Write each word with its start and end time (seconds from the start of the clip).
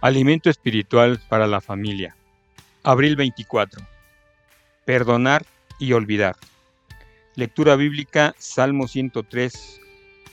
Alimento 0.00 0.48
espiritual 0.48 1.20
para 1.28 1.48
la 1.48 1.60
familia. 1.60 2.14
Abril 2.84 3.16
24. 3.16 3.84
Perdonar 4.84 5.44
y 5.80 5.92
olvidar. 5.92 6.36
Lectura 7.34 7.74
bíblica 7.74 8.32
Salmo 8.38 8.86
103, 8.86 9.80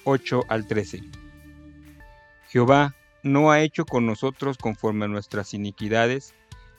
8 0.04 0.42
al 0.50 0.68
13. 0.68 1.02
Jehová 2.50 2.94
no 3.24 3.50
ha 3.50 3.62
hecho 3.62 3.86
con 3.86 4.06
nosotros 4.06 4.60
conforme 4.60 5.06
a 5.06 5.08
nuestras 5.08 5.56
iniquidades, 5.56 6.36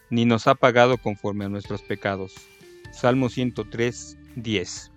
ni 0.08 0.24
nos 0.24 0.46
ha 0.46 0.54
pagado 0.54 0.96
conforme 0.96 1.46
a 1.46 1.48
nuestros 1.48 1.82
pecados. 1.82 2.36
Salmo 2.92 3.30
103, 3.30 4.16
10. 4.36 4.92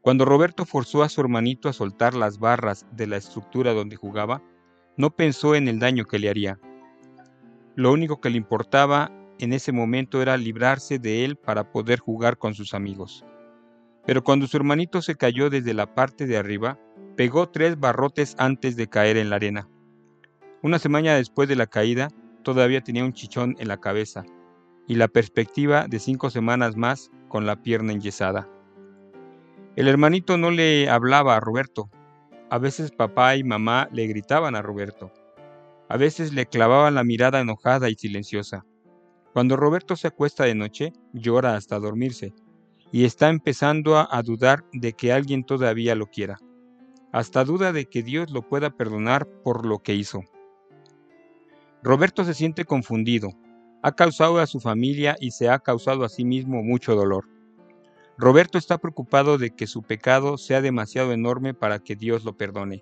Cuando 0.00 0.24
Roberto 0.24 0.64
forzó 0.64 1.04
a 1.04 1.08
su 1.08 1.20
hermanito 1.20 1.68
a 1.68 1.72
soltar 1.72 2.14
las 2.14 2.40
barras 2.40 2.86
de 2.90 3.06
la 3.06 3.18
estructura 3.18 3.72
donde 3.72 3.94
jugaba, 3.94 4.42
no 4.96 5.10
pensó 5.10 5.54
en 5.54 5.68
el 5.68 5.78
daño 5.78 6.06
que 6.06 6.18
le 6.18 6.28
haría. 6.28 6.58
Lo 7.74 7.92
único 7.92 8.20
que 8.20 8.30
le 8.30 8.36
importaba 8.36 9.10
en 9.38 9.52
ese 9.52 9.72
momento 9.72 10.20
era 10.20 10.36
librarse 10.36 10.98
de 10.98 11.24
él 11.24 11.36
para 11.36 11.72
poder 11.72 11.98
jugar 11.98 12.36
con 12.36 12.54
sus 12.54 12.74
amigos. 12.74 13.24
Pero 14.04 14.22
cuando 14.22 14.46
su 14.46 14.56
hermanito 14.56 15.00
se 15.00 15.14
cayó 15.14 15.48
desde 15.48 15.74
la 15.74 15.94
parte 15.94 16.26
de 16.26 16.36
arriba, 16.36 16.78
pegó 17.16 17.48
tres 17.48 17.78
barrotes 17.78 18.34
antes 18.38 18.76
de 18.76 18.88
caer 18.88 19.16
en 19.16 19.30
la 19.30 19.36
arena. 19.36 19.68
Una 20.62 20.78
semana 20.78 21.14
después 21.14 21.48
de 21.48 21.56
la 21.56 21.66
caída, 21.66 22.08
todavía 22.42 22.82
tenía 22.82 23.04
un 23.04 23.12
chichón 23.14 23.56
en 23.58 23.68
la 23.68 23.78
cabeza 23.78 24.24
y 24.86 24.96
la 24.96 25.08
perspectiva 25.08 25.86
de 25.88 25.98
cinco 25.98 26.30
semanas 26.30 26.76
más 26.76 27.10
con 27.28 27.46
la 27.46 27.62
pierna 27.62 27.92
enyesada. 27.92 28.48
El 29.76 29.88
hermanito 29.88 30.36
no 30.36 30.50
le 30.50 30.90
hablaba 30.90 31.36
a 31.36 31.40
Roberto. 31.40 31.88
A 32.50 32.58
veces 32.58 32.90
papá 32.90 33.36
y 33.36 33.44
mamá 33.44 33.88
le 33.92 34.06
gritaban 34.06 34.54
a 34.54 34.62
Roberto. 34.62 35.10
A 35.88 35.96
veces 35.96 36.32
le 36.32 36.46
clavaban 36.46 36.94
la 36.94 37.04
mirada 37.04 37.40
enojada 37.40 37.90
y 37.90 37.94
silenciosa. 37.94 38.64
Cuando 39.32 39.56
Roberto 39.56 39.96
se 39.96 40.08
acuesta 40.08 40.44
de 40.44 40.54
noche, 40.54 40.92
llora 41.12 41.56
hasta 41.56 41.78
dormirse, 41.78 42.34
y 42.90 43.04
está 43.04 43.30
empezando 43.30 43.96
a, 43.96 44.08
a, 44.10 44.22
dudar 44.22 44.64
de 44.72 44.92
que 44.92 45.12
alguien 45.12 45.44
todavía 45.44 45.94
lo 45.94 46.06
quiera. 46.06 46.38
Hasta 47.12 47.44
duda 47.44 47.72
de 47.72 47.86
que 47.86 48.02
Dios 48.02 48.30
lo 48.30 48.42
pueda 48.48 48.70
perdonar 48.70 49.26
por 49.42 49.66
lo 49.66 49.78
que 49.78 49.94
hizo. 49.94 50.22
Roberto 51.82 52.24
se 52.24 52.34
siente 52.34 52.64
confundido. 52.64 53.30
Ha 53.82 53.92
causado 53.92 54.38
a 54.38 54.46
su 54.46 54.60
familia 54.60 55.16
y 55.18 55.32
se 55.32 55.48
ha 55.48 55.58
causado 55.58 56.04
a 56.04 56.08
sí 56.08 56.24
mismo 56.24 56.62
mucho 56.62 56.94
dolor. 56.94 57.28
Roberto 58.16 58.56
está 58.56 58.78
preocupado 58.78 59.36
de 59.36 59.50
que 59.50 59.66
su 59.66 59.82
pecado 59.82 60.38
sea 60.38 60.60
demasiado 60.60 61.12
enorme 61.12 61.54
para 61.54 61.80
que 61.80 61.96
Dios 61.96 62.24
lo 62.24 62.36
perdone. 62.36 62.80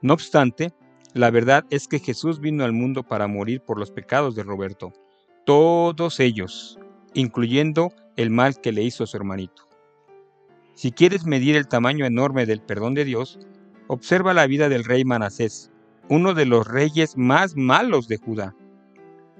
No 0.00 0.14
obstante, 0.14 0.72
la 1.14 1.30
verdad 1.30 1.64
es 1.70 1.88
que 1.88 1.98
Jesús 1.98 2.40
vino 2.40 2.64
al 2.64 2.72
mundo 2.72 3.02
para 3.02 3.26
morir 3.26 3.60
por 3.60 3.78
los 3.78 3.90
pecados 3.90 4.34
de 4.34 4.42
Roberto, 4.42 4.92
todos 5.44 6.20
ellos, 6.20 6.78
incluyendo 7.14 7.92
el 8.16 8.30
mal 8.30 8.60
que 8.60 8.72
le 8.72 8.82
hizo 8.82 9.04
a 9.04 9.06
su 9.06 9.16
hermanito. 9.16 9.68
Si 10.74 10.92
quieres 10.92 11.26
medir 11.26 11.56
el 11.56 11.68
tamaño 11.68 12.06
enorme 12.06 12.46
del 12.46 12.62
perdón 12.62 12.94
de 12.94 13.04
Dios, 13.04 13.38
observa 13.88 14.34
la 14.34 14.46
vida 14.46 14.68
del 14.68 14.84
rey 14.84 15.04
Manasés, 15.04 15.70
uno 16.08 16.34
de 16.34 16.46
los 16.46 16.66
reyes 16.66 17.16
más 17.16 17.56
malos 17.56 18.08
de 18.08 18.16
Judá. 18.16 18.54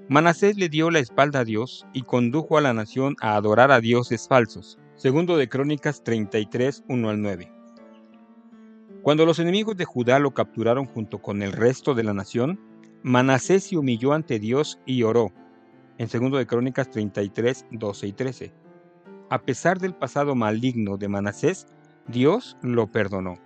Manasés 0.08 0.56
le 0.56 0.68
dio 0.68 0.90
la 0.90 0.98
espalda 0.98 1.40
a 1.40 1.44
Dios 1.44 1.86
y 1.92 2.02
condujo 2.02 2.58
a 2.58 2.60
la 2.60 2.74
nación 2.74 3.14
a 3.20 3.36
adorar 3.36 3.70
a 3.70 3.80
dioses 3.80 4.26
falsos. 4.26 4.76
Segundo 4.96 5.36
de 5.36 5.48
Crónicas 5.48 6.02
33, 6.02 6.82
1 6.88 7.08
al 7.08 7.22
9. 7.22 7.59
Cuando 9.02 9.24
los 9.24 9.38
enemigos 9.38 9.78
de 9.78 9.86
Judá 9.86 10.18
lo 10.18 10.32
capturaron 10.32 10.84
junto 10.84 11.22
con 11.22 11.42
el 11.42 11.52
resto 11.52 11.94
de 11.94 12.04
la 12.04 12.12
nación, 12.12 12.60
Manasés 13.02 13.64
se 13.64 13.78
humilló 13.78 14.12
ante 14.12 14.38
Dios 14.38 14.78
y 14.84 15.04
oró. 15.04 15.32
En 15.96 16.08
segundo 16.08 16.36
de 16.36 16.46
Crónicas 16.46 16.90
33, 16.90 17.64
12 17.70 18.06
y 18.06 18.12
13. 18.12 18.52
A 19.30 19.40
pesar 19.40 19.78
del 19.78 19.94
pasado 19.94 20.34
maligno 20.34 20.98
de 20.98 21.08
Manasés, 21.08 21.66
Dios 22.08 22.58
lo 22.60 22.88
perdonó. 22.88 23.38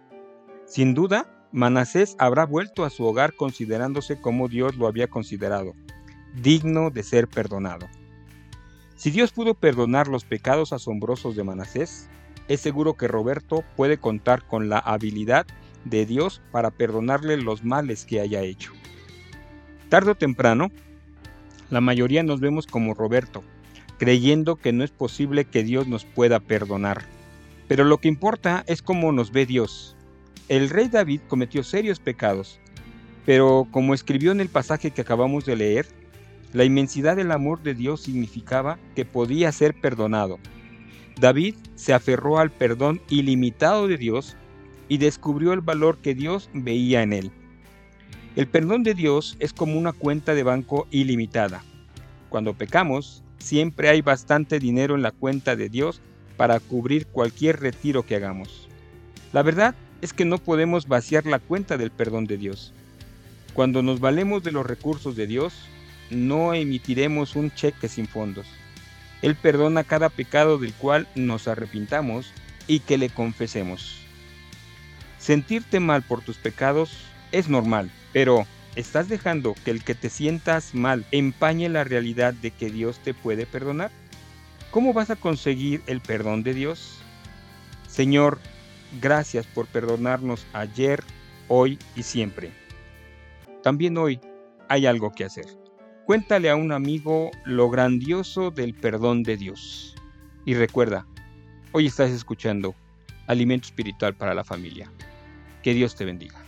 Sin 0.66 0.92
duda, 0.92 1.46
Manasés 1.52 2.16
habrá 2.18 2.46
vuelto 2.46 2.84
a 2.84 2.90
su 2.90 3.04
hogar 3.04 3.34
considerándose 3.34 4.20
como 4.20 4.48
Dios 4.48 4.74
lo 4.76 4.88
había 4.88 5.06
considerado, 5.06 5.74
digno 6.42 6.90
de 6.90 7.04
ser 7.04 7.28
perdonado. 7.28 7.86
Si 8.96 9.12
Dios 9.12 9.30
pudo 9.30 9.54
perdonar 9.54 10.08
los 10.08 10.24
pecados 10.24 10.72
asombrosos 10.72 11.36
de 11.36 11.44
Manasés, 11.44 12.08
es 12.48 12.60
seguro 12.60 12.94
que 12.94 13.08
Roberto 13.08 13.64
puede 13.76 13.98
contar 13.98 14.46
con 14.46 14.68
la 14.68 14.78
habilidad 14.78 15.46
de 15.84 16.06
Dios 16.06 16.42
para 16.50 16.70
perdonarle 16.70 17.36
los 17.36 17.64
males 17.64 18.04
que 18.04 18.20
haya 18.20 18.42
hecho. 18.42 18.72
Tarde 19.88 20.12
o 20.12 20.14
temprano, 20.14 20.70
la 21.70 21.80
mayoría 21.80 22.22
nos 22.22 22.40
vemos 22.40 22.66
como 22.66 22.94
Roberto, 22.94 23.42
creyendo 23.98 24.56
que 24.56 24.72
no 24.72 24.84
es 24.84 24.90
posible 24.90 25.44
que 25.44 25.62
Dios 25.62 25.86
nos 25.86 26.04
pueda 26.04 26.40
perdonar. 26.40 27.04
Pero 27.68 27.84
lo 27.84 27.98
que 27.98 28.08
importa 28.08 28.64
es 28.66 28.82
cómo 28.82 29.12
nos 29.12 29.32
ve 29.32 29.46
Dios. 29.46 29.96
El 30.48 30.68
rey 30.68 30.88
David 30.88 31.20
cometió 31.28 31.62
serios 31.62 31.98
pecados, 31.98 32.60
pero 33.24 33.66
como 33.70 33.94
escribió 33.94 34.32
en 34.32 34.40
el 34.40 34.48
pasaje 34.48 34.90
que 34.90 35.00
acabamos 35.00 35.46
de 35.46 35.56
leer, 35.56 35.86
la 36.52 36.64
inmensidad 36.64 37.16
del 37.16 37.32
amor 37.32 37.62
de 37.62 37.74
Dios 37.74 38.02
significaba 38.02 38.78
que 38.94 39.04
podía 39.04 39.50
ser 39.52 39.74
perdonado. 39.80 40.38
David 41.20 41.54
se 41.76 41.94
aferró 41.94 42.38
al 42.38 42.50
perdón 42.50 43.00
ilimitado 43.08 43.86
de 43.86 43.96
Dios 43.96 44.36
y 44.88 44.98
descubrió 44.98 45.52
el 45.52 45.60
valor 45.60 45.98
que 45.98 46.14
Dios 46.14 46.50
veía 46.52 47.02
en 47.02 47.12
él. 47.12 47.30
El 48.36 48.48
perdón 48.48 48.82
de 48.82 48.94
Dios 48.94 49.36
es 49.38 49.52
como 49.52 49.78
una 49.78 49.92
cuenta 49.92 50.34
de 50.34 50.42
banco 50.42 50.88
ilimitada. 50.90 51.62
Cuando 52.30 52.54
pecamos, 52.54 53.22
siempre 53.38 53.88
hay 53.88 54.02
bastante 54.02 54.58
dinero 54.58 54.96
en 54.96 55.02
la 55.02 55.12
cuenta 55.12 55.54
de 55.54 55.68
Dios 55.68 56.00
para 56.36 56.58
cubrir 56.58 57.06
cualquier 57.06 57.60
retiro 57.60 58.04
que 58.04 58.16
hagamos. 58.16 58.68
La 59.32 59.42
verdad 59.42 59.76
es 60.00 60.12
que 60.12 60.24
no 60.24 60.38
podemos 60.38 60.88
vaciar 60.88 61.26
la 61.26 61.38
cuenta 61.38 61.76
del 61.76 61.92
perdón 61.92 62.26
de 62.26 62.38
Dios. 62.38 62.72
Cuando 63.54 63.82
nos 63.82 64.00
valemos 64.00 64.42
de 64.42 64.50
los 64.50 64.66
recursos 64.66 65.14
de 65.14 65.28
Dios, 65.28 65.54
no 66.10 66.54
emitiremos 66.54 67.36
un 67.36 67.52
cheque 67.52 67.88
sin 67.88 68.08
fondos. 68.08 68.46
Él 69.24 69.36
perdona 69.36 69.84
cada 69.84 70.10
pecado 70.10 70.58
del 70.58 70.74
cual 70.74 71.08
nos 71.14 71.48
arrepintamos 71.48 72.30
y 72.66 72.80
que 72.80 72.98
le 72.98 73.08
confesemos. 73.08 73.96
Sentirte 75.18 75.80
mal 75.80 76.02
por 76.02 76.20
tus 76.20 76.36
pecados 76.36 76.98
es 77.32 77.48
normal, 77.48 77.90
pero 78.12 78.46
¿estás 78.76 79.08
dejando 79.08 79.54
que 79.64 79.70
el 79.70 79.82
que 79.82 79.94
te 79.94 80.10
sientas 80.10 80.74
mal 80.74 81.06
empañe 81.10 81.70
la 81.70 81.84
realidad 81.84 82.34
de 82.34 82.50
que 82.50 82.68
Dios 82.68 82.98
te 82.98 83.14
puede 83.14 83.46
perdonar? 83.46 83.90
¿Cómo 84.70 84.92
vas 84.92 85.08
a 85.08 85.16
conseguir 85.16 85.80
el 85.86 86.02
perdón 86.02 86.42
de 86.42 86.52
Dios? 86.52 86.98
Señor, 87.88 88.38
gracias 89.00 89.46
por 89.46 89.66
perdonarnos 89.68 90.44
ayer, 90.52 91.02
hoy 91.48 91.78
y 91.96 92.02
siempre. 92.02 92.52
También 93.62 93.96
hoy 93.96 94.20
hay 94.68 94.84
algo 94.84 95.12
que 95.12 95.24
hacer. 95.24 95.46
Cuéntale 96.06 96.50
a 96.50 96.56
un 96.56 96.70
amigo 96.70 97.30
lo 97.46 97.70
grandioso 97.70 98.50
del 98.50 98.74
perdón 98.74 99.22
de 99.22 99.38
Dios. 99.38 99.94
Y 100.44 100.52
recuerda, 100.52 101.06
hoy 101.72 101.86
estás 101.86 102.10
escuchando 102.10 102.74
Alimento 103.26 103.68
Espiritual 103.68 104.14
para 104.14 104.34
la 104.34 104.44
Familia. 104.44 104.92
Que 105.62 105.72
Dios 105.72 105.96
te 105.96 106.04
bendiga. 106.04 106.44